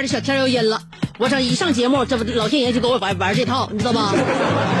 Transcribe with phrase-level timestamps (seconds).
[0.00, 0.80] 边的小天又阴了。
[1.18, 4.14] 我这一上节目，这不老天爷就给我玩玩这套，你知道吧？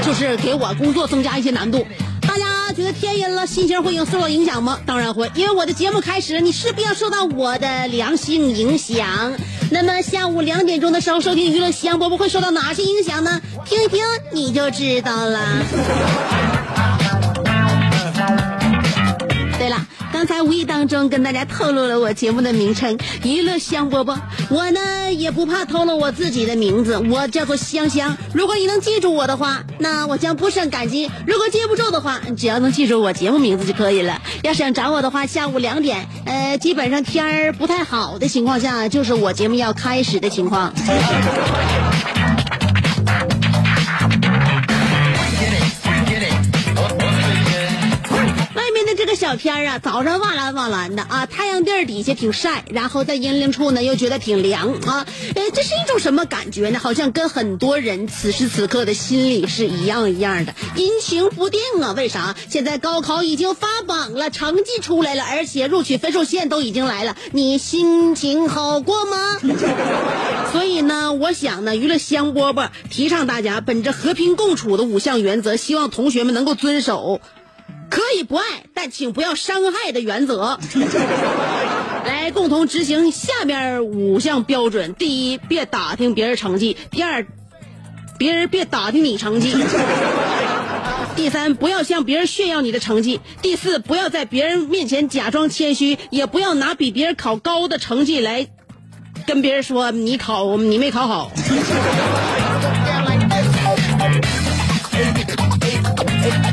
[0.02, 1.86] 就是给我工作增加一些难度。
[2.22, 4.78] 大家觉得天阴了，心情会有受到影响吗？
[4.86, 9.34] 当然会，因为我的节目开始，你势必要受到我的良性影响。
[9.70, 13.42] 那么下午两点钟的时候收听娱乐香饽饽会受到哪些影响呢？
[13.66, 15.38] 听一听你就知道了。
[20.20, 24.18] 刚才无意当中跟大家透露了我节目的名称“娱乐香饽饽”，
[24.52, 28.14] 我呢也不怕透露我自己的名字，我叫做香香。
[28.34, 34.20] 如果你能记住我的话，那我将不胜感激；如果记不住的话，只要能记住我节目名字就可以了。
[34.42, 40.70] 要想找我的话，下午两点，呃，基本上天儿不太好的情况下，就是我节目要开始的情况。
[49.30, 56.80] 小天儿啊，早上哇蓝哇蓝的啊，太阳地儿底下挺晒，然后在阴凉处呢又觉得挺凉啊，呃，这是一种什么感觉呢？
[56.80, 61.92] 好像跟很多人此时此刻的心理是一样一样的，阴晴不定啊。
[61.92, 62.34] 为啥？
[62.48, 69.38] 现在高考已经发榜了，成绩出来了，而且录取分数线都已经来了，你心情好过吗？
[70.50, 77.20] 所以呢，我想呢，娱乐香饽饽提倡大家本着和平共处的五项原则，希望同学们能够遵守。
[77.90, 80.58] 可以不爱，但请不要伤害的原则，
[82.06, 87.26] 来共同执行下面五项标准：第一，别打听别人成绩；第二，
[88.16, 89.50] 别人别打听你成绩；
[91.16, 98.46] 第三，不要向别人炫耀你的成绩；第四，不要在别人面前假装谦虚，也不要拿比别人考高的成绩来
[99.26, 101.32] 跟别人说你考你没考好。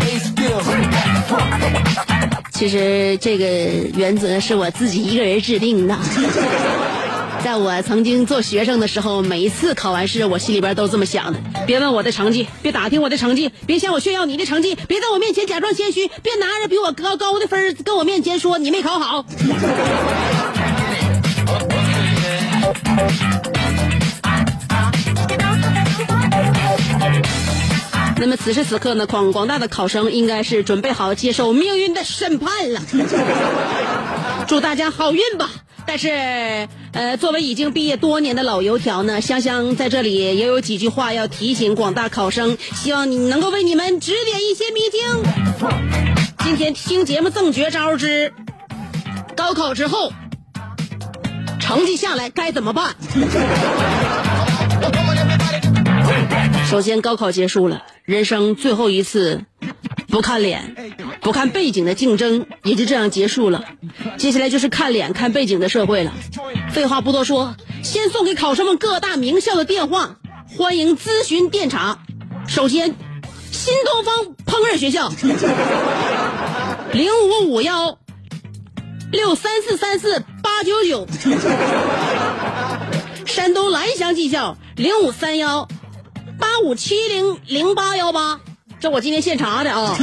[2.52, 3.46] 其实这个
[3.96, 5.96] 原则是我自己一个人制定的。
[7.44, 19.24] 在我曾经做学生的时候，每一次考完试，我心里边都这么想的：别问我的成绩，别打听我的成绩，别向我炫耀你的成绩，别在我面前假装谦虚，别拿着比我高高的分跟我面前说你没考好。
[28.20, 32.82] 那么此时此刻呢，广广大的考生应该是准备好接受命运的审判了。
[34.48, 35.50] 祝大家好运吧！
[35.86, 45.02] 但是，呃，作为已经毕业多年的老油条呢，香香在这里也有几句话要提醒广大考生，希望你能够为你们指点一些迷津。
[46.40, 48.34] 今天听节目赠绝招之
[49.36, 50.12] 高考之后
[51.60, 52.96] 成绩下来该怎么办？
[56.70, 59.46] 首先，高考结束了，人生最后一次
[60.10, 60.76] 不看脸、
[61.22, 63.64] 不看背景的竞争也就这样结束了。
[64.18, 66.14] 接下来就是看脸、看背景的社会了。
[66.74, 70.18] 废话不多说，先送给考生们各大名校的电话，
[70.58, 72.00] 欢迎咨询电查。
[72.50, 72.94] 首先，
[73.50, 75.10] 新东方烹饪学校，
[76.92, 77.10] 零
[77.46, 77.98] 五五幺
[79.10, 81.08] 六三四三四八九九。
[83.26, 85.70] 山东蓝翔技校，零五三幺。
[86.40, 88.40] 八五七零零八幺八，
[88.80, 89.98] 这我今天现查的啊。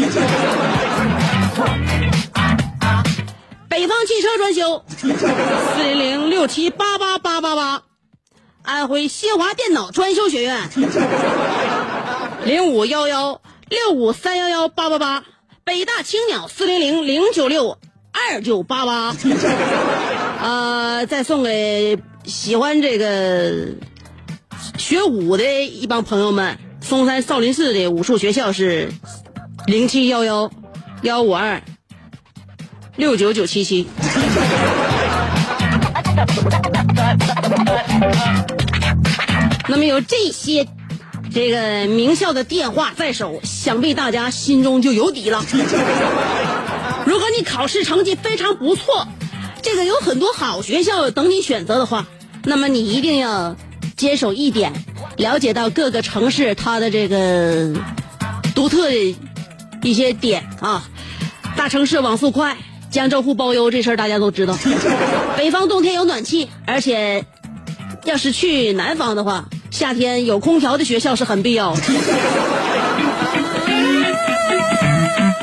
[3.69, 7.83] 北方汽车专修，四零零六七八八八八八。
[8.63, 10.71] 安徽新华电脑专修学院，
[12.45, 15.25] 零五幺幺六五三幺幺八八八。
[15.65, 17.79] 北大青鸟，四零零零九六
[18.13, 19.15] 二九八八。
[20.41, 23.75] 啊，再送给喜欢这个。
[24.85, 28.93] 学武的一帮朋友们，嵩山少林寺的武术学校是
[29.67, 30.51] 零七幺幺
[31.01, 31.63] 幺五二
[32.95, 33.87] 六九九七七。
[39.67, 40.69] 那么有这些
[41.33, 45.43] 这个名校的电话在手，想必大家心中就有底了。
[47.07, 49.09] 如果你考试成绩非常不错，
[49.63, 52.07] 这个有很多好学校等你选择的话，
[52.43, 53.57] 那么你一定要
[54.05, 54.71] 坚守一点，
[55.17, 57.73] 了解到各个城市它的这个
[58.55, 59.17] 独特的
[59.83, 60.85] 一些点啊。
[61.57, 62.59] 大城市网速快，
[62.91, 64.59] 江浙沪包邮这事儿大家都知道。
[65.39, 67.25] 北方冬天有暖气，而且
[68.05, 71.81] 要是去南方的话，夏天有空调的学校是很必要的。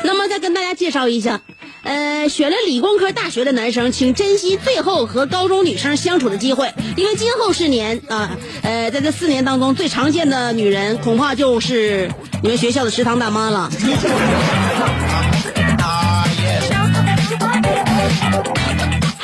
[0.04, 1.40] 那么再跟大家介绍一下，
[1.82, 8.30] 呃，选了理工科大学的男生，请珍惜最后和高中女生相处的机会，因为今后四年啊，
[8.62, 12.10] 呃，在这四年当中最常见的女人，恐怕就是
[12.42, 13.70] 你们学校的食堂大妈了。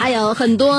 [0.08, 0.74] 还有很多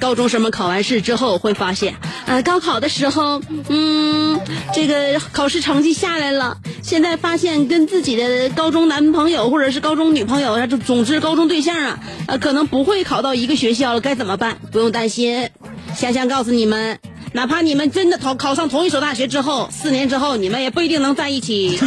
[0.00, 4.40] 高中生们考完试之后会发现，呃，高考的时候，嗯，
[4.72, 14.56] 这个考试成绩下来了，现在发现跟自己的高中男朋友或者是高中女朋友，就总之高中对象啊，呃，可能不会考到一个学校了，该怎么办？
[14.72, 15.50] 不用担心，
[15.94, 16.98] 香香告诉你们，
[17.34, 21.78] 哪怕你们真的考考上同一所大学之后，四年之后你们也不一定能在一起。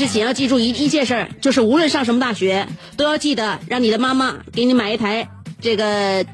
[0.00, 2.66] 是，请要记住一一件事儿，就是无论上什么大学，
[2.96, 5.28] 都要记得让你的妈妈给你买一台
[5.60, 6.24] 这个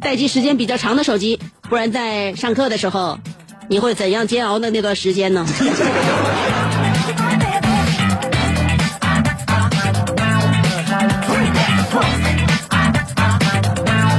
[0.00, 3.18] 待机时间比较长的手机，不然在上课的时候，
[3.68, 5.44] 你会怎样煎熬的那段时间呢？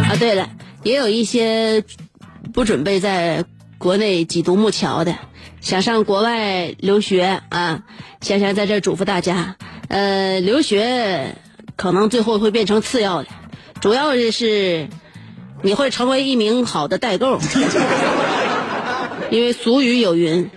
[0.09, 0.49] 啊，对了，
[0.83, 1.85] 也有一些
[2.51, 3.45] 不准备在
[3.77, 5.15] 国内挤独木桥的。
[5.61, 7.83] 想上国外留学啊，
[8.21, 9.55] 香香在这嘱咐大家，
[9.87, 11.35] 呃，留学
[11.75, 13.29] 可能最后会变成次要的，
[13.81, 14.87] 主要的是
[15.61, 17.39] 你会成为一名好的代购，
[19.31, 20.49] 因为俗语有云，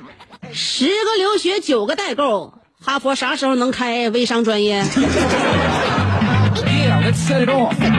[0.53, 4.85] 十个留学九个代购，哈佛啥时候能开微商专业？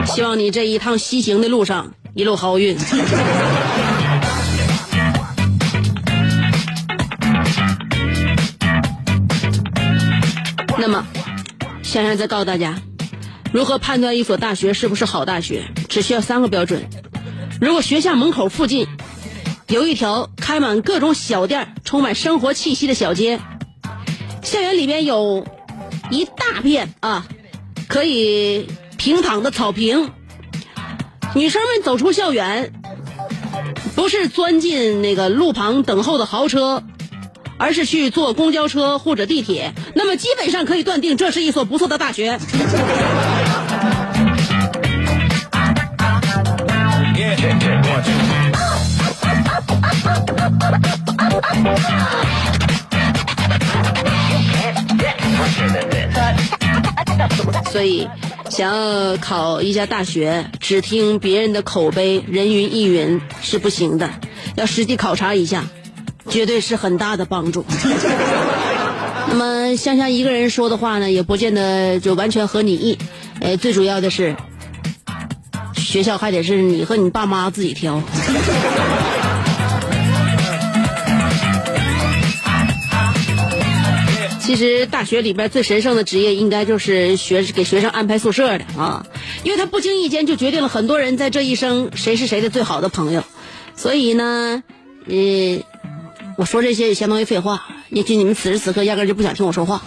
[0.06, 2.76] 希望你这一趟西行的路上一路好运。
[10.76, 11.06] 那么，
[11.82, 12.80] 香香再告诉大家，
[13.52, 16.88] 如何判断一所大学是不是好大学，只需要三个标准。
[17.60, 18.86] 如果学校门口附近
[19.68, 23.38] 有一条开满各种小店、充满生活气息的小街，
[24.42, 25.46] 校园里边有
[26.10, 27.26] 一大片啊
[27.88, 28.68] 可以
[28.98, 30.10] 平躺的草坪，
[31.34, 32.72] 女生们走出校园，
[33.94, 36.82] 不是钻进那个路旁等候的豪车。
[37.56, 42.38] 而是去坐公交车或者地铁，那么基本上可以断定这是一所不错的大学。
[57.70, 58.08] 所以，
[58.50, 64.10] 想要考一家大学，只听别人的口碑、人云亦云是不行的，
[64.54, 65.64] 要实际考察一下。
[66.28, 67.64] 绝对是很大的帮助。
[69.26, 72.98] 那么香香一个人说的话呢，也不见得就完全合你意。
[73.40, 74.36] 呃，最主要的是，
[75.74, 78.02] 学校还得是你和你爸妈自己挑。
[84.40, 89.04] 其实大学里边最神圣的职业，应该就是学给学生安排宿舍的啊，
[89.42, 93.24] 因为他不经意间就决定了很多人在这一生谁是谁的最好的朋友。
[93.74, 94.62] 所以呢，
[95.08, 95.64] 呃。
[96.36, 99.80] 我说这些也相当于废话，也许你们此时此刻压根就不想听我说话。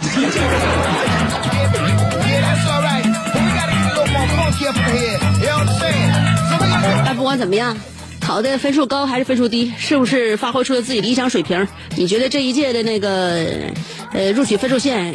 [7.04, 7.76] 但 不管怎么样，
[8.20, 11.68] 考的分数高还是分数低，是不是发挥出了自己理想水平？
[11.96, 13.46] 你觉得这一届的那个
[14.12, 15.14] 呃录取分数线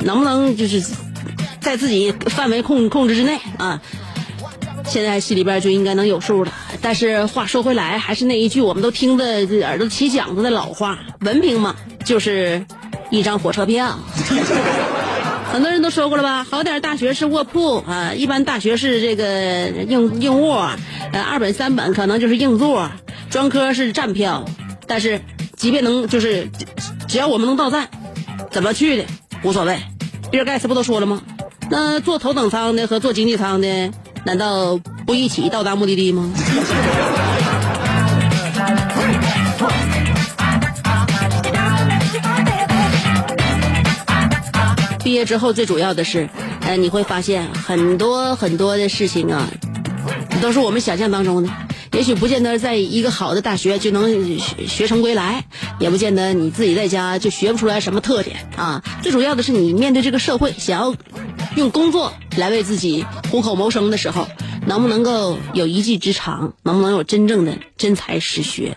[0.00, 0.82] 能不能就是
[1.60, 3.80] 在自己范围控控制之内啊？
[4.84, 6.52] 现在心里边就应该能有数了。
[6.82, 12.66] 但是话说回来，还是那一句我们都听的耳朵起茧子的老话：文凭嘛，就是
[13.10, 13.98] 一张火车票。
[15.52, 16.44] 很多人都说过了吧？
[16.44, 20.70] 好点大学是卧铺啊，一般大学是这个硬硬卧，
[21.12, 22.90] 呃，二本三本可能就是硬座，
[23.30, 24.44] 专科是站票。
[24.86, 25.20] 但是
[25.56, 26.50] 即便能就是
[27.06, 27.88] 只要我们能到站，
[28.50, 29.04] 怎么去的
[29.44, 29.78] 无所谓。
[30.30, 31.22] 比尔盖茨不都说了吗？
[31.70, 33.92] 那坐头等舱的和坐经济舱的。
[34.24, 36.32] 难道不一起到达目的地吗？
[45.04, 46.28] 毕业之后最主要的是，
[46.62, 49.46] 呃，你会发现很多很多的事情啊，
[50.40, 51.50] 都是我们想象当中的。
[51.92, 55.44] 也许不见得在一个好的大学就能学学成归来，
[55.78, 58.82] 也不见得你自己在家就学不出来什么特点啊。
[59.02, 60.94] 最主要的是你面对这个社会，想要
[61.56, 64.26] 用工作来为自己糊口谋生的时候，
[64.66, 68.76] 能不能够有一技之长，能不能有真正的真才实学？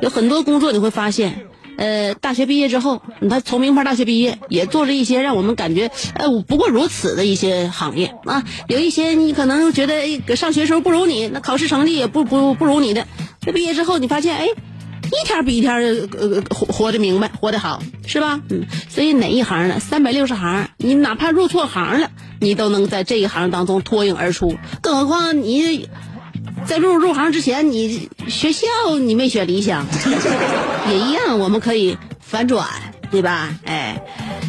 [0.00, 1.46] 有很多工作你会发现。
[1.78, 8.44] 呃，大学毕业之后，他从名牌大学毕业，也做着一些让我们感觉呃不过如此的一些行业啊。
[8.68, 13.06] 有一些你可能觉得上学时候不如你，那考试成绩也不不不如你的，
[13.46, 15.74] 那毕业之后你发现哎，一天比一天
[16.18, 18.42] 呃活活得明白，活得好，是吧？
[18.50, 19.80] 嗯，所以哪一行呢？
[19.80, 22.10] 三百六十行，你哪怕入错行了，
[22.42, 24.58] 你都能在这一行当中脱颖而出。
[24.82, 25.88] 更何况你。
[26.64, 28.68] 在入入行之前，你学校
[29.00, 29.84] 你没选理想，
[30.88, 32.68] 也一样，我们可以反转，
[33.10, 33.52] 对吧？
[33.64, 34.00] 哎，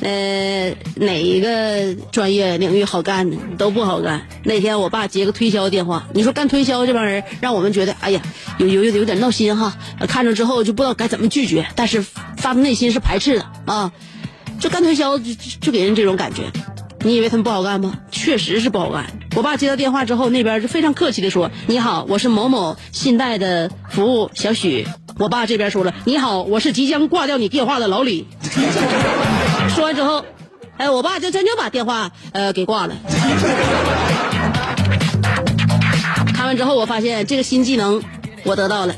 [0.02, 4.28] 呃，哪一个专业领域好干的都不好干。
[4.44, 8.22] 那天我爸接个推销电话，你说干推销这帮人，让我们觉得，哎呀，
[8.60, 9.76] 有有有点闹心哈。
[10.08, 12.04] 看着之后就不知道该怎么拒绝，但是
[12.38, 13.92] 发自内心是排斥的啊。
[14.60, 16.44] 就干推销就就给人这种感觉。
[17.04, 17.98] 你以为他们不好干吗？
[18.12, 19.06] 确实是不好干。
[19.36, 24.88] 我爸接到电话之后，那边是非常客气的说：“你好，我是某某信贷的服务小许。”
[25.20, 28.26] 我爸这边说了：“你好，我是即将挂掉你电话的老李。
[29.76, 30.26] ”说完之后，
[30.78, 32.96] 哎，我爸就真就把电话呃给挂了。
[36.34, 38.02] 看完之后，我发现这个新技能
[38.44, 38.96] 我得到了。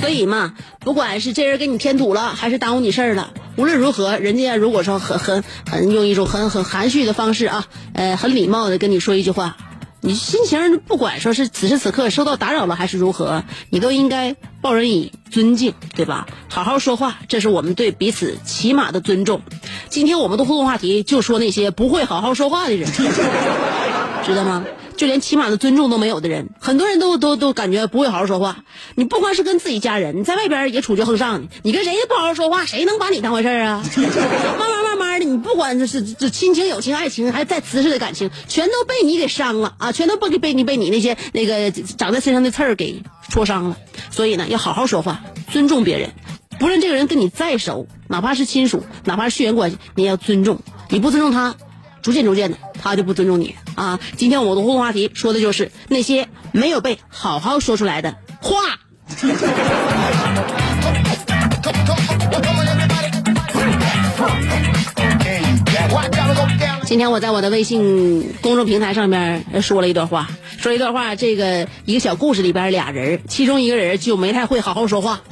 [0.00, 3.30] 所以嘛，不管是这人给你添堵了，还是耽误你事儿了。
[3.56, 9.56] 无论如何，人家如果说很很很用一种很很含蓄的方式啊，呃，很礼貌的跟你说一句话，
[10.00, 16.26] 你心情不管说是此时此刻受到打扰了还是如何，你都应该报人以尊敬，对吧？
[16.48, 19.40] 好好说话，这是我们对彼此起码的尊重。
[19.88, 22.90] 今天我们的互动话题就说那些不会好好说话的人，
[24.24, 24.64] 知道吗？
[24.96, 28.64] 就连起码的尊重都没有的人，很多人都都都感觉不会好好说话。
[28.94, 31.48] 你不光是跟自己家人，你在外边也处决横上呢。
[31.62, 33.84] 你跟谁不好好说话，谁能把你当回事啊？
[34.58, 39.92] 慢慢慢慢的，你不管是亲情、友情、爱情，还是再瓷实的感情，全都被你给伤了啊！
[39.92, 43.76] 全都被被你被你那些那个长在身上的刺儿给戳伤了。
[44.10, 45.22] 所以呢，要好好说话，
[45.52, 46.10] 尊重别人。
[46.58, 50.60] 不论这个人跟你再熟，哪怕是亲属，哪怕是血缘关系，你也要尊重。
[50.88, 51.56] 你不尊重他。
[52.04, 53.98] 逐渐逐渐的，他就不尊重你啊！
[54.18, 58.58] 今天我的互动话题说的就是那些没有被好好说出来的话。
[66.84, 75.22] 今天我在我的微信公众平台上面说了一段话，说一段话，这个一个小故事里边俩人，其中一个人就没太会好好说话，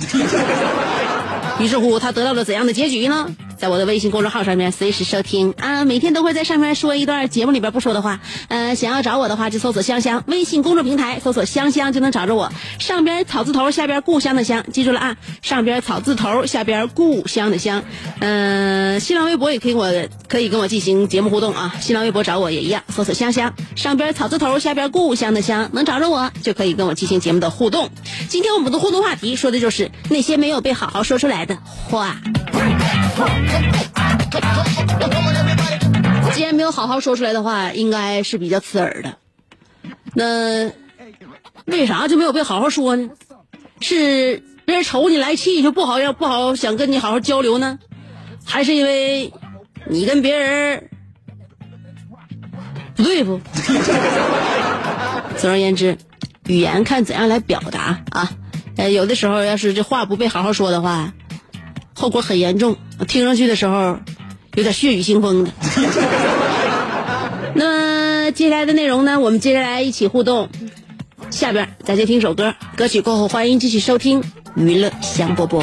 [1.60, 3.28] 于是乎他得到了怎样的结局呢？
[3.62, 8.18] 在我的微信公众号上面随时收听啊，每天都会在上面说一段节目里边不说的话。
[8.48, 12.52] 呃，想要找我的话就搜索香香，微信公众平台搜索香香就能找着我。
[12.80, 15.16] 上边草字头，下边故乡的乡，记住了啊！
[15.42, 17.84] 上边草字头，下边故乡的乡。
[18.18, 19.92] 嗯，新浪微博也可以我
[20.26, 27.90] 可以跟我进行节目互动啊，新浪微博找我也一样，搜索香香，上边草字头，下边故乡的乡，能找着我就可以跟我进行节目的互动。
[28.28, 32.16] 今天我们的互动话题说的就是那些没有被好好说出来的话。
[36.34, 39.16] 既然没有好好说出来的话，应该是比较刺耳的。
[40.14, 40.70] 那
[41.66, 43.10] 为啥就没有被好好说呢？
[43.80, 47.78] 是别人瞅你来气，就不好要不好想跟你好好交流呢？
[48.44, 49.32] 还是因为
[49.86, 50.88] 你跟别人
[52.94, 53.40] 不对付？
[55.36, 55.98] 总而言之，
[56.46, 58.30] 语言看怎样来表达啊。
[58.76, 61.12] 呃，有的时候要是这话不被好好说的话。
[62.02, 63.96] 后果很严重，听上去的时候
[64.56, 65.52] 有点血雨腥风的。
[67.54, 69.20] 那接下来的内容呢？
[69.20, 70.48] 我们接下来一起互动。
[71.30, 74.24] 下边咱先听首歌，歌曲过后欢迎继续收听
[74.56, 75.62] 娱乐香饽饽。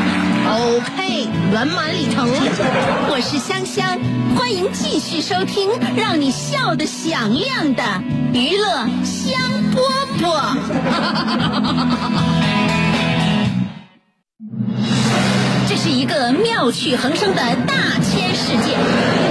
[0.51, 2.27] OK，圆满礼成。
[3.09, 3.97] 我是香香，
[4.35, 7.81] 欢迎继续收听让你笑得响亮的
[8.33, 9.39] 娱乐香
[9.73, 9.79] 饽
[10.19, 10.57] 饽。
[15.69, 19.30] 这是一个妙趣横生的大千世界。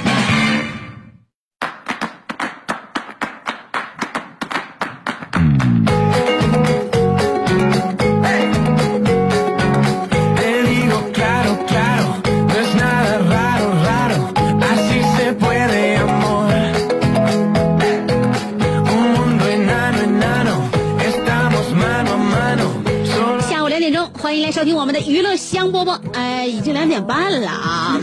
[25.71, 26.41] 波波，哎。
[26.51, 27.99] 已经两点半了啊，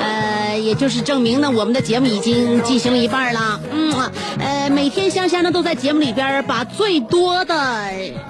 [0.00, 3.60] 呃，也就是证明呢，我们的节目已经进行了一半了。
[3.70, 3.92] 嗯，
[4.38, 7.84] 呃，每天香香呢都在节目里边把最多的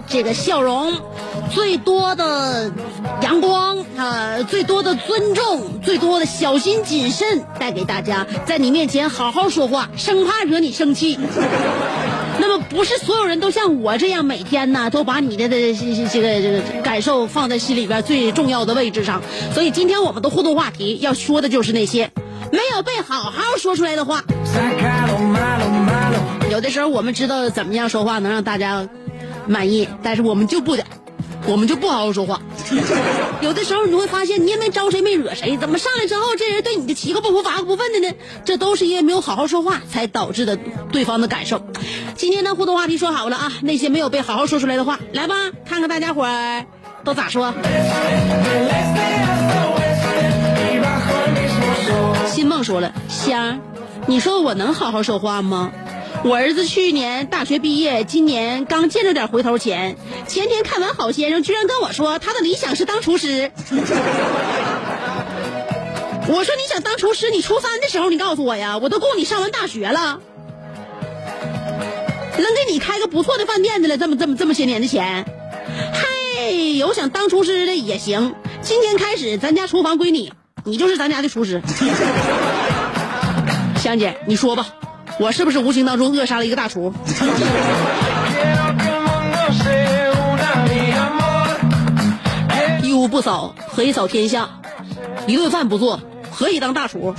[0.09, 0.93] 这个笑容，
[1.53, 2.71] 最多的
[3.23, 11.19] 阳光，呃，最多的尊重，最多的小心谨慎带给大家，在你面前好好说话，生怕惹你生气。
[12.41, 19.21] 那么不是所有人都像我这样每天呢都把你的的这这这个这个感受放在心里边最重要的位置上，
[19.53, 22.11] 所以今天我们的互动话题要说的就是那些
[22.51, 24.25] 没有被好好说出来的话。
[26.51, 28.89] 有的时候我们知道怎么样说话能让大家
[29.47, 30.85] 满意，但是我们就不的，
[31.47, 32.41] 我们就不好好说话。
[33.41, 38.15] 有的时候你会发现，你也没招谁没惹谁，怎么上来之后这人对你的七个不服八个不忿的呢？
[38.45, 40.59] 这都是因为没有好好说话才导致的
[40.93, 41.63] 对方的感受。
[42.21, 46.67] 今天的互动话题说好了啊，那些没有被好好说出来的话，来吧，看看大家伙儿
[47.03, 47.55] 都咋说。
[52.29, 53.63] 新梦说了，香，
[54.07, 55.73] 你说我能好好说话吗？
[56.23, 59.97] 我儿子去年大学毕业，今年刚见着点回头钱。
[60.29, 63.51] 前天看完《好先生》，居然跟我说他的理想是当厨师。
[66.29, 70.21] 我说你想当厨师，你初三的时候你告诉我呀，我都供你上完大学了，
[72.41, 75.25] 能给你开个不错的饭店的了，这么这么这么些年的钱。
[75.93, 80.33] 嗨，有想当厨师的也行，今天开始咱家厨房归你，
[80.65, 81.63] 你就是咱家的厨师。
[83.77, 84.67] 香姐，你说吧，
[85.19, 86.93] 我是不是无形当中扼杀了一个大厨？
[92.83, 94.49] 一屋不扫，何以扫天下？
[95.27, 96.01] 一顿饭不做，
[96.31, 97.15] 何以当大厨？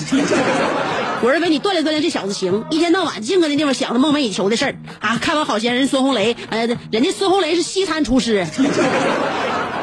[1.24, 5.20] 我认为你锻炼锻炼这小子行，一天到晚净搁那地方想着梦寐以求的事儿啊！
[5.22, 8.48] 看完好先生孙红雷，呃，人家孙红雷是西餐厨师，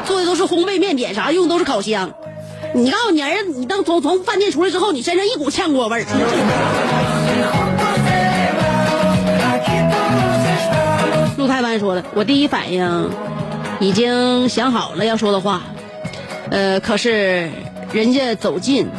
[0.05, 2.11] 做的都是烘焙面点，啥用的都是烤箱。
[2.73, 6.03] 你告诉你儿子，你等从从饭店出来之后，你身上一股炝锅味儿。
[11.37, 13.09] 陆太湾说了，我第一反应
[13.79, 15.63] 已经想好了要说的话，
[16.51, 17.49] 呃，可是
[17.93, 18.89] 人家走近，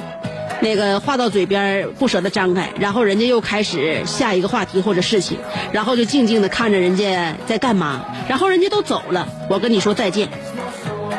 [0.63, 5.39] 那个话到嘴边不舍得张开，然后人家又开始下一个话题或者事情，
[5.73, 10.29] 然后就静静的看着人家在干嘛，然后人家都走了，我跟你说再见。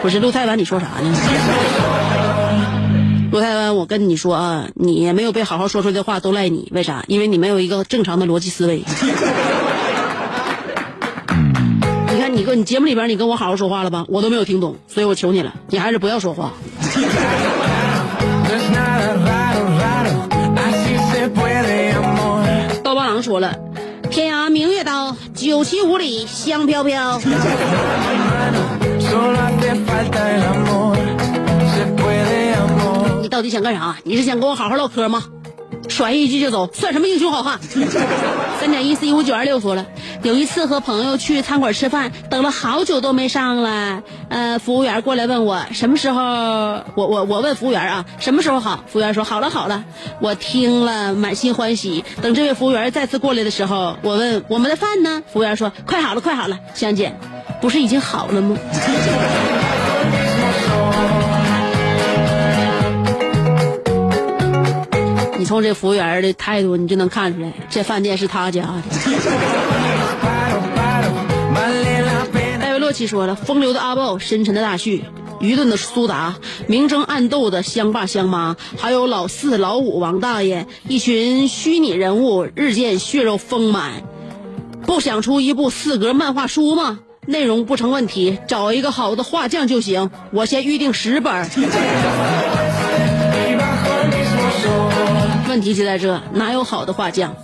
[0.01, 1.15] 不是陆太湾，你说啥呢？
[3.31, 7.03] 陆太湾，我跟你说啊，你没有被好好说出来的话都赖你，为啥？
[7.07, 8.83] 因为你没有一个正常的逻辑思维。
[12.11, 14.05] 你看，你跟你节目里边，你跟我好好说话了吧？
[14.09, 16.51] 我都没有听懂，所以我求你了，你还是不要说话。
[22.83, 23.55] 刀疤狼说了，
[24.09, 27.17] 天涯明月刀，九七五里香飘飘。
[33.21, 33.95] 你到底想干啥？
[34.03, 35.23] 你是想跟我好好唠嗑吗？
[35.91, 37.59] 甩一句就走，算什么英雄好汉？
[38.59, 39.85] 三点一四一五九二六说了，
[40.23, 44.01] 有一次和朋友去餐馆吃饭，等了好久都没上来。
[44.29, 46.21] 呃，服务员过来问我什么时候，
[46.95, 48.83] 我我我问服务员啊，什么时候好？
[48.87, 49.83] 服务员说好了好了。
[50.21, 52.03] 我听了满心欢喜。
[52.21, 55.21] 等这位服务员再次过来的时候，我问我们的饭呢？
[55.33, 56.57] 服务员说快好了快好了。
[56.73, 57.13] 香姐，
[57.59, 58.55] 不是已经好了吗？
[65.41, 68.83] 你从这服务员的态度，你就能看出来，这饭店是他家的。
[72.59, 75.03] 戴维洛奇说了：“风流的阿豹，深沉的大旭，
[75.39, 76.35] 愚钝的苏达，
[76.67, 84.03] 明争暗斗的乡爸乡妈，还有老四、老五、王大爷，一群虚拟人物，日渐血肉丰满。
[84.85, 86.99] 不想出一部四格漫画书吗？
[87.25, 90.11] 内容不成问题，找一个好的画匠就行。
[90.31, 91.49] 我先预定十本。”
[95.51, 97.35] 问题就在这，哪有好的画匠？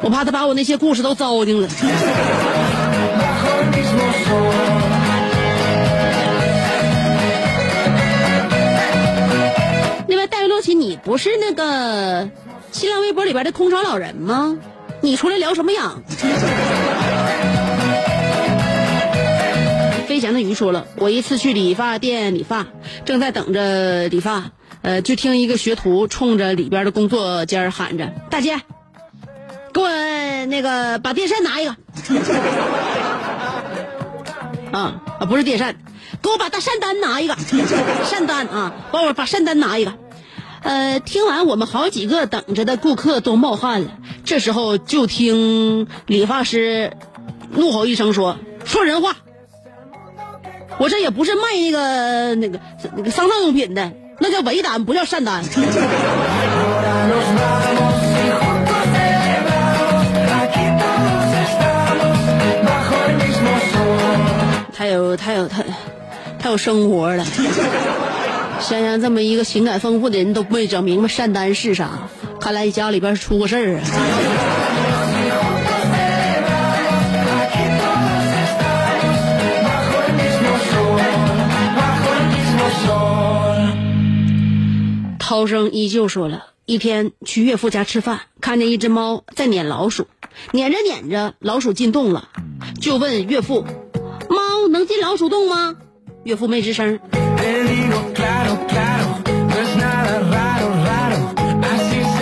[0.00, 1.68] 我怕他把我那些故事都糟践了。
[10.06, 12.30] 另外，戴维洛奇，你不是那个
[12.70, 14.56] 新浪微博里边的空巢老人吗？
[15.00, 15.94] 你出来聊什么呀？
[20.06, 22.68] 飞翔的鱼说了，我一次去理发店理发，
[23.04, 24.52] 正在等着理发。
[24.82, 28.60] 呃，就听一个学徒冲着里边的工作间喊着：“大姐，
[29.72, 29.88] 给我
[30.46, 31.70] 那个把电扇拿一个。
[34.76, 35.76] ”啊啊，不是电扇，
[36.20, 37.36] 给我把大扇单拿一个，
[38.04, 39.92] 扇单啊，帮我把扇单拿一个。
[40.62, 43.98] 呃，听完我们好几个等着的顾客都冒汗了。
[44.24, 46.96] 这时候就听理发师
[47.52, 49.16] 怒吼一声说：“说人话！
[50.78, 52.60] 我这也不是卖那个那个
[52.96, 55.42] 那个丧葬用品的。”那叫伪单，不叫善单。
[64.74, 65.62] 他有他有他，
[66.38, 67.24] 他有生活了。
[68.60, 71.90] 想想这么一个情感丰富的人都没整明白善单是啥，
[72.40, 73.82] 看来家里边出过事儿啊。
[85.32, 90.06] 涛声依旧说了一天去岳父家吃饭，看见一只猫在撵老鼠，
[90.52, 92.28] 撵着撵着老鼠进洞了，
[92.82, 93.64] 就问岳父
[94.28, 95.74] ：“猫能进老鼠洞吗？”
[96.24, 97.00] 岳父没吱声。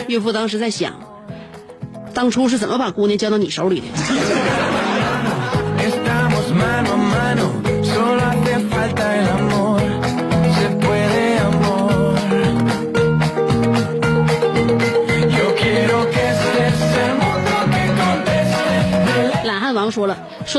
[0.07, 1.01] 岳父当时在想，
[2.15, 4.80] 当初是怎么把姑娘交到你手里的？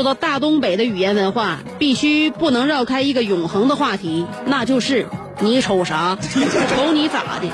[0.02, 5.06] 说，到大东北的语言文化，必须不能绕开一个永恒的话题，那就是
[5.40, 6.18] 你瞅啥？
[6.20, 7.48] 瞅你咋的？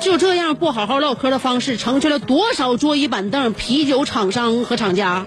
[0.00, 5.24] 就这样不好好唠嗑的方式，成全了多少桌椅板凳、啤酒厂商和厂家？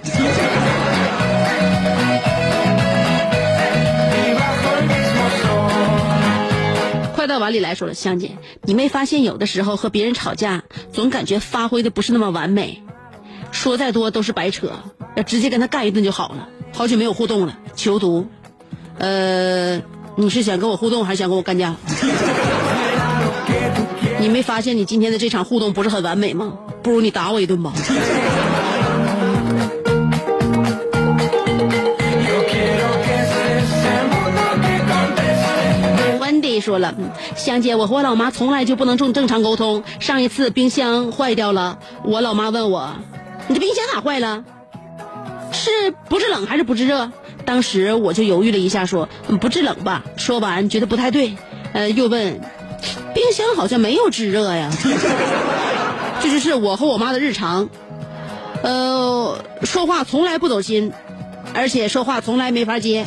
[7.16, 12.84] 快到碗里来说了，香姐，你没发现有的时候和别人吵架，总感觉发挥的不是那么完美，
[13.64, 14.74] 说再多都是白扯。
[15.16, 16.50] 要直接跟他干一顿就好了。
[16.74, 18.28] 好久没有互动了，求读。
[18.98, 19.78] 呃，
[20.18, 21.74] 你是想跟我互动，还是想跟我干架？
[24.20, 26.52] 你没发现你今天的这场互动不是很完美吗？
[26.82, 27.72] 不如你打我一顿吧。
[36.20, 36.94] Wendy 说了，
[37.38, 39.86] 香姐，我和我老妈从来就不能正正常沟通。
[40.02, 42.90] 上一次冰箱坏掉了，我老妈问我，
[43.48, 44.44] 你这冰箱咋坏了？
[45.52, 45.70] 是
[46.10, 47.12] 不制冷还是不制热？
[47.46, 49.10] 当时我就犹豫了一下，说
[49.42, 50.04] 不制冷吧。
[50.18, 51.36] 说完觉得不太对，
[51.74, 52.40] 呃，又问，
[53.14, 54.72] 冰箱好像没有制热呀。
[56.22, 57.70] 这就是我和我妈的日常，
[58.62, 60.94] 呃，说话从来不走心，
[61.54, 63.06] 而且说话从来没法接。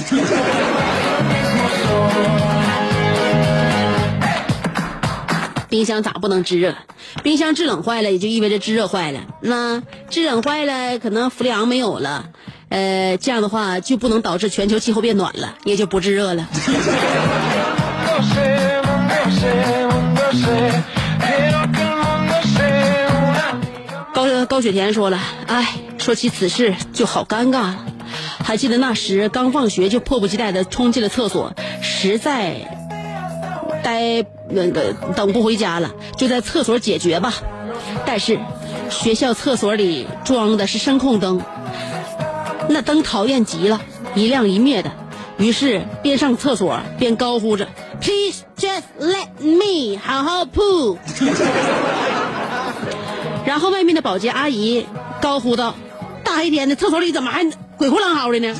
[5.77, 6.75] 冰箱咋不能制热？
[7.23, 9.21] 冰箱制冷坏了，也就意味着制热坏了。
[9.43, 12.31] 那制冷坏了，可能氟利昂没有了，
[12.71, 16.49] 呃，这样的话就不能导致全球气候变暖了，也就不制热了。
[24.15, 27.85] 高高雪田说了，哎，说起此事就好尴尬了。
[28.43, 32.55] 还记得那时刚放学就迫不及待的冲进了厕所，实在
[33.83, 37.35] 待那个等不回家了，就在厕所解决吧。
[38.05, 38.39] 但是
[38.91, 41.41] 学校厕所里装的是声控灯，
[42.69, 43.81] 那灯讨厌极了，
[44.15, 44.91] 一亮一灭的。
[45.39, 47.69] 于是边上厕所边高呼着
[48.01, 50.97] ：“Please just let me 好好 poo。
[53.45, 54.87] ”然后外面的保洁阿姨
[55.21, 55.75] 高呼道
[56.25, 57.45] ：“大黑天的，厕所里怎么还
[57.77, 58.57] 鬼哭狼嚎的呢？”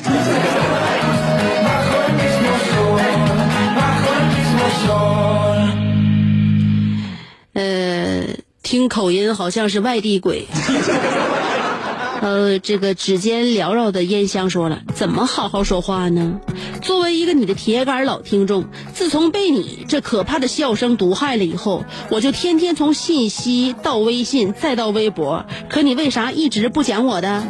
[8.67, 10.45] 听口音好像是外地鬼。
[12.19, 16.41] 呃，这个指尖缭绕的烟香说了，怎么好好说话呢？
[16.81, 27.45] 作为一个你的铁杆老听众，自从被你这可怕的笑声毒害了以后，我就天天从信息到微信再到微博，可你为啥一直不讲我的？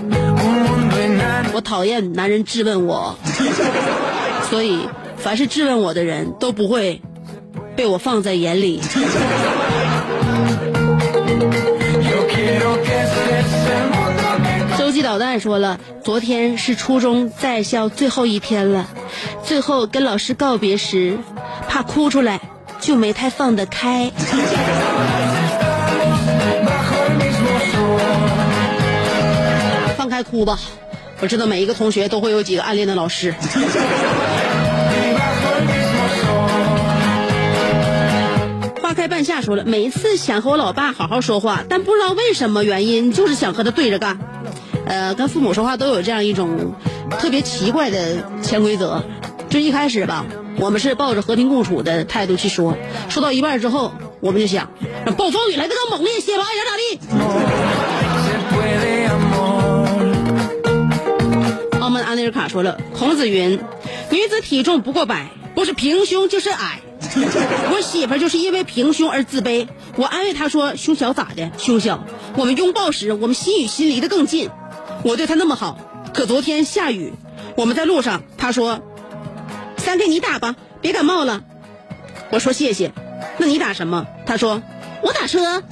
[1.52, 3.18] 我讨厌男人质问我，
[4.52, 4.82] 所以
[5.18, 7.02] 凡是质问我的人都不会
[7.76, 8.80] 被我放在眼里。
[15.08, 18.88] 导弹说了，昨天是初中在校最后一天了，
[19.42, 21.18] 最后跟老师告别时，
[21.70, 22.42] 怕哭出来，
[22.82, 24.12] 就没太放得开。
[29.96, 30.60] 放开哭吧，
[31.22, 33.34] 我知道每一个同学都会有几个暗恋的老师。
[38.82, 44.20] 花开半夏说了，每一次想和我老爸好好说话，但不知道为什么原因，就是想和他对着干。
[44.88, 46.74] 呃，跟父母说话都有这样一种
[47.20, 49.04] 特别奇怪的潜规则。
[49.50, 50.26] 就一开始吧，
[50.58, 54.72] 我们是抱着和平共处的态度去说，说到一半之后，我们就想，
[55.18, 57.00] 暴风雨来的更猛烈些吧，爱咋地。
[61.80, 63.60] 澳门安内尔卡说了，孔子云
[64.12, 66.82] ：“女子体重不过百，不是平胸就是矮。”
[67.72, 71.52] 我媳妇就是因为平胸而自卑，我安慰她说：“胸小咋的？
[71.58, 72.04] 胸小。
[72.36, 74.50] 我们拥抱时，我们心与心离得更近。
[75.04, 75.78] 我对他那么好，
[76.14, 77.14] 可昨天下雨，
[77.56, 78.82] 我们在路上，他说
[79.78, 81.44] ：‘三 K 你打吧，别感冒了。’
[82.30, 82.92] 我说谢谢。
[83.38, 84.06] 那你打什么？
[84.26, 84.62] 他说
[85.02, 85.64] ：‘我打车。’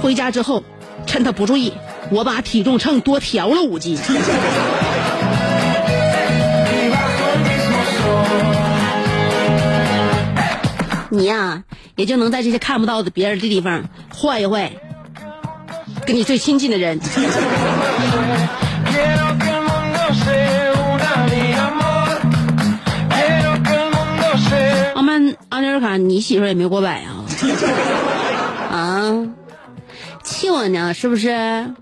[0.00, 0.62] 回家之后，
[1.06, 1.72] 趁他不注意，
[2.10, 3.98] 我把体重秤多调了五斤。
[11.10, 13.84] 你呀、也就能在这些看不到的别人的地方
[14.14, 14.72] 坏一坏，
[16.06, 17.00] 跟你最亲近的人。
[24.94, 27.26] 阿曼阿尼尔卡，你媳妇儿也没过百啊？
[28.70, 29.26] 啊，
[30.22, 31.74] 气我呢是不是？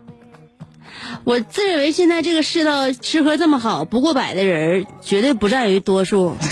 [1.24, 6.34] 我自认为现在这个世道吃喝这么好，不过百的人绝对不占于多数。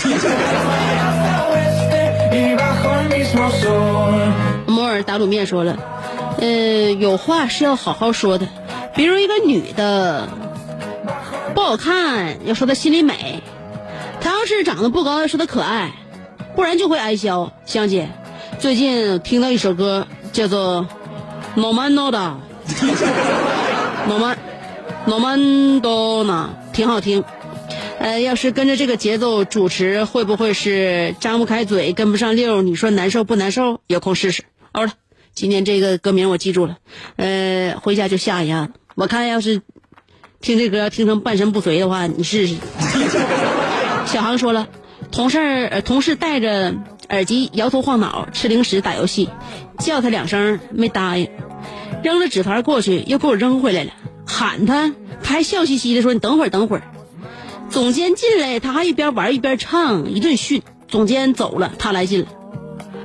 [4.67, 5.77] 摩尔打卤面说了，
[6.43, 8.49] 呃，有话是要好好说的，
[8.93, 10.27] 比如一个女的
[11.55, 13.15] 不好看，要说她心里美；
[14.19, 15.93] 她要是长得不高，要说她可爱，
[16.53, 17.53] 不然就会挨削。
[17.65, 18.09] 香姐，
[18.59, 20.85] 最近听到一首歌，叫做
[21.61, 22.19] 《No Man No 的》
[24.09, 24.37] ，No Man
[25.05, 27.23] No Man Do 呢，挺好听。
[27.99, 32.61] 呃，要是跟着这个节奏主持，会不会是张不开嘴，跟不上溜？
[32.61, 33.79] 你说难受不难受？
[33.87, 34.43] 有空试试。
[34.73, 34.91] 好了，
[35.35, 36.77] 今天这个歌名我记住了，
[37.15, 38.69] 呃，回家就下一下。
[38.93, 39.61] 我看要是
[40.41, 42.55] 听这歌听成半身不遂的话，你试试。
[44.05, 44.67] 小航说了，
[45.11, 46.75] 同事呃同事戴着
[47.09, 49.29] 耳机摇头晃脑吃零食打游戏，
[49.79, 51.29] 叫他两声没答应，
[52.03, 53.91] 扔了纸团过去又给我扔回来了，
[54.27, 54.93] 喊他
[55.23, 56.83] 他还笑嘻嘻的说你等会儿等会儿。
[57.71, 60.61] 总监进来，他还一边玩一边唱，一顿训。
[60.87, 62.27] 总监走了，他来劲了，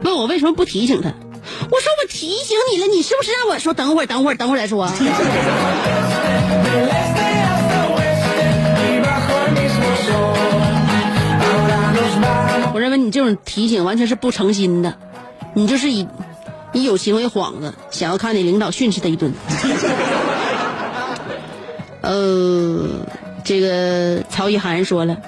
[0.02, 1.14] 问我为什么不提醒他。
[1.70, 4.90] 我说我提醒你了，你是不是让我说等会儿，等会儿，等会儿再说？
[12.74, 14.94] 我认为你这种提醒完全是不诚心的，
[15.54, 16.06] 你就是以
[16.72, 19.32] 以有情为幌子，想要看你领导训斥他一顿。
[22.02, 23.06] 呃，
[23.44, 25.18] 这个曹一涵说了，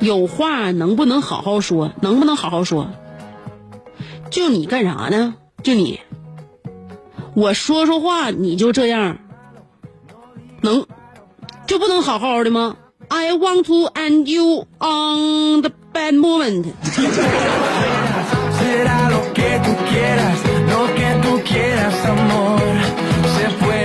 [0.00, 1.90] 有话能不能好好说？
[2.00, 2.88] 能不能好好说？
[4.30, 5.34] 就你干啥呢？
[5.62, 6.00] 就你，
[7.34, 9.18] 我说说话你就这样，
[10.60, 10.84] 能
[11.66, 12.76] 就不能好好的吗
[13.08, 16.64] ？I want to end you on the bad moment。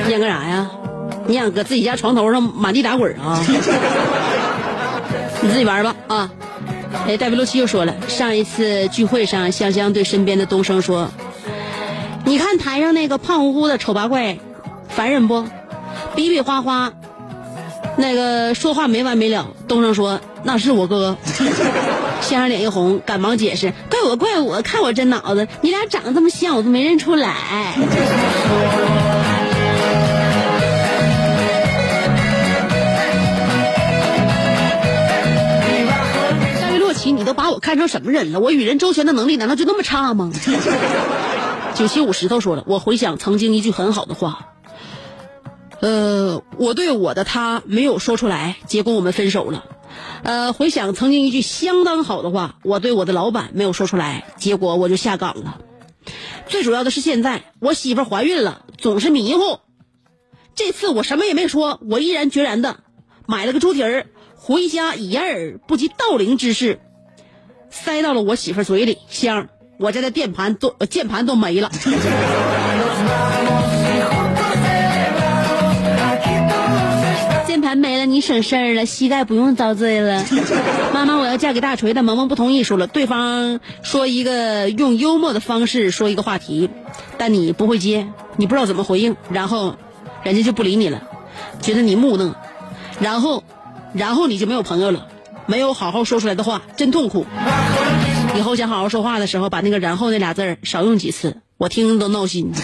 [0.06, 0.72] 你想干啥呀？
[1.28, 3.40] 你想搁自己家床头上满地打滚啊？
[5.42, 6.32] 你自己玩吧啊！
[7.06, 11.08] 哎，戴维洛奇又说了，上一次聚会上，香香对身边的东升说。
[12.28, 14.38] 你看台上那个胖乎乎的丑八怪，
[14.90, 15.46] 烦人不？
[16.14, 16.92] 比比划划，
[17.96, 21.16] 那个说话没完没了。”东升说：“那是我哥。
[22.20, 27.34] ”先生脸一红，赶忙解释：“怪我怪我，看我这脑子，你俩长得这么像，我都没认出来。”
[36.60, 38.40] 戴维洛奇，你都把我看成什么人了？
[38.42, 40.30] 我与人周旋的能力难道就那么差吗？
[41.78, 44.56] 九七五石头说了，我回想曾经一句很好的话，
[45.80, 49.64] 呃，我对我的他没有说出来，结果我们分手了。
[50.24, 55.62] 呃，回想曾经一句相当好的话，我对我的老板没有说出来，结果我就下岗了。
[56.48, 59.60] 最主要的是现在我媳妇怀孕了，总是迷糊。
[60.56, 62.78] 这次我什么也没说，我毅然决然的
[63.28, 66.80] 买了个猪蹄儿，回家以掩耳不及盗铃之势
[67.70, 71.70] 塞到了我媳妇嘴里，香，我家的键盘都键盘都没了。
[77.46, 80.24] 键盘没了，你省事儿了，膝盖不用遭罪了。
[80.94, 86.70] 妈妈，我要嫁给大锤的，萌萌不同意，说了，对方说一个用幽默的方式说一个话题，
[87.18, 89.76] 但你不会接，你不知道怎么回应，然后
[90.24, 91.04] 人家就不理你了，
[91.62, 92.36] 觉得你木讷，
[93.00, 93.44] 然后，
[93.94, 95.08] 然后你就没有朋友了，
[95.46, 97.26] 没有好好说出来的话，真痛苦。
[98.38, 102.54] 以后想好好说话的时候，把那个“然后”那俩字儿少用几次，我听着都闹心。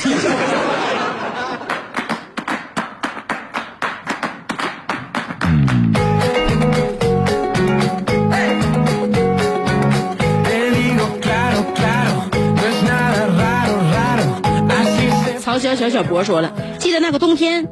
[15.41, 17.67] 曹小小小博说了，记得那个冬天，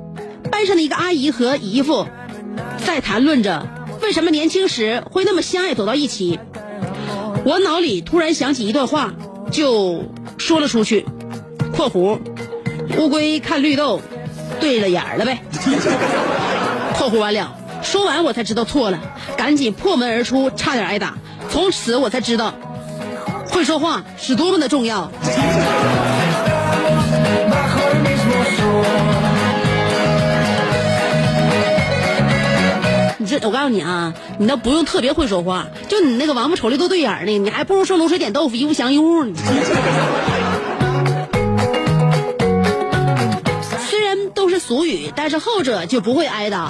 [0.52, 2.08] 班上的一个阿姨和姨夫
[2.84, 3.68] 在谈论着
[4.02, 6.40] 为什么年轻时会那么相爱走到一起。
[7.44, 9.14] 我脑里突然想起一段话，
[9.52, 10.04] 就
[10.38, 11.06] 说了出去。
[11.76, 12.20] （括弧
[13.00, 14.02] 乌龟看绿豆，
[14.60, 15.42] 对了眼了呗。）
[16.94, 19.00] 括弧完了，说完我才知道错了，
[19.38, 21.18] 赶紧破门而出，差点挨打。
[21.50, 22.54] 从此我才知道，
[23.48, 25.12] 会说话是多么的重要。
[33.44, 39.34] 我告诉你啊，你倒不用特别会说话，就你那个王八瞅绿豆对眼儿呢，你还不如说卤水点豆腐一物降一物呢。
[43.90, 46.70] 虽然都是俗语，但是后者就不会挨打。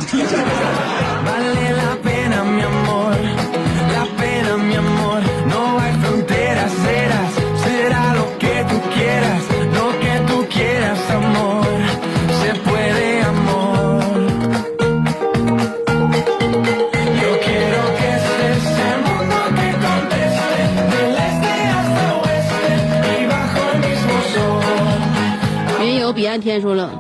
[26.52, 26.91] 天说了，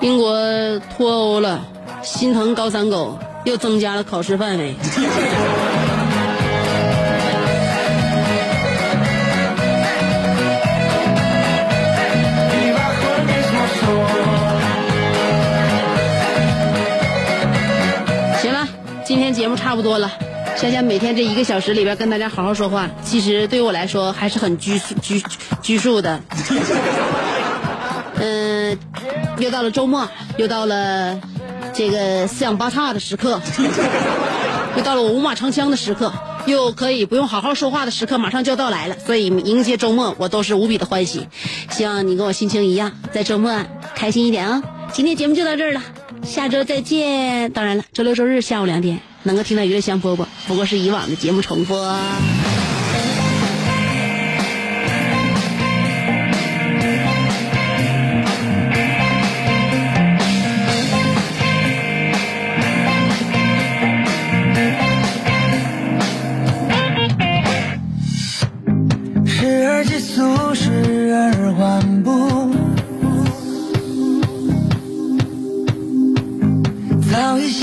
[0.00, 0.36] 英国
[0.96, 1.64] 脱欧了，
[2.02, 4.74] 心疼高三狗，又增加了考试范围。
[18.40, 18.66] 行了，
[19.04, 20.10] 今天节目差不多了。
[20.56, 25.22] 想想每天这一个小时里边跟大家好好说话，其实对我来说还是很拘束拘
[25.62, 26.20] 拘束的。
[29.38, 31.20] 又到了周末，又到了
[31.72, 33.40] 这个四仰八叉的时刻，
[34.76, 36.12] 又到了我五马长枪的时刻，
[36.46, 38.96] 又可以不用好好说话的时刻，马上就要到来了。
[38.98, 41.28] 所以迎接周末，我都是无比的欢喜。
[41.70, 43.64] 希望你跟我心情一样，在周末
[43.94, 44.62] 开心一点啊、
[44.92, 45.82] 今天节目就到这儿了，
[46.24, 47.52] 下周再见。
[47.52, 51.96] 当然了，周六周日下午两点能够听到娱乐香饽饽，不过是以往的节目重播。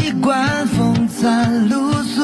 [0.06, 2.22] 习惯风餐露宿。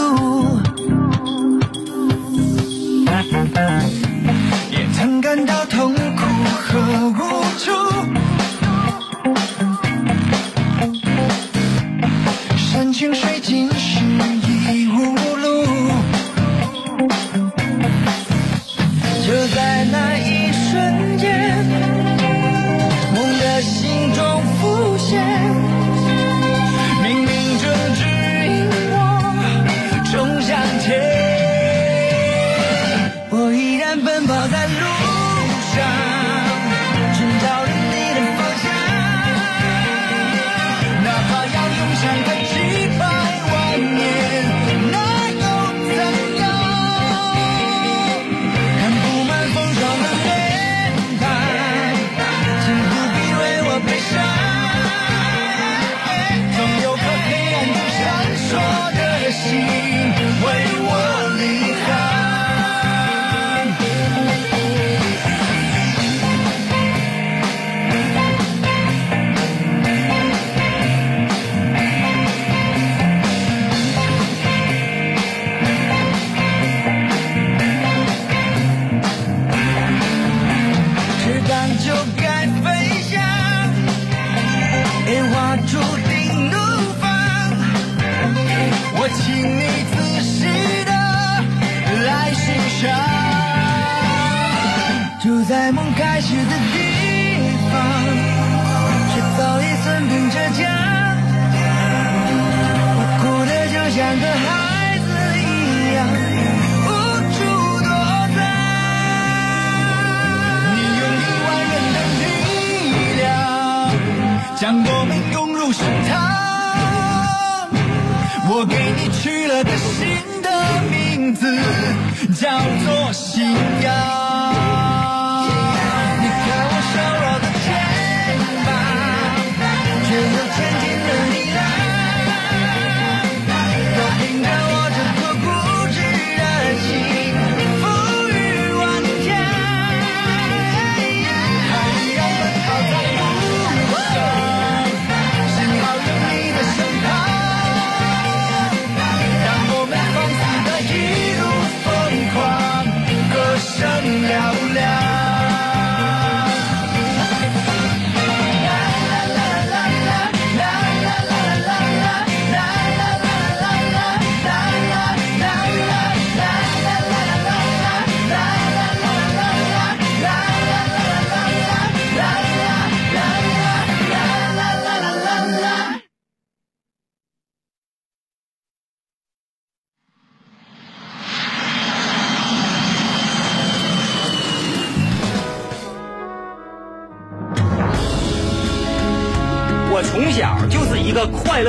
[4.70, 6.22] 也曾感到痛苦
[6.62, 6.80] 和
[7.10, 7.20] 无
[7.58, 7.72] 助。
[12.56, 13.31] 山清水。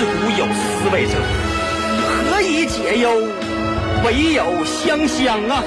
[0.00, 1.12] 自古有思维者，
[2.30, 3.10] 何以解忧？
[4.02, 5.62] 唯有香香啊！